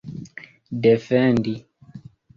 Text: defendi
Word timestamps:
defendi 0.83 1.53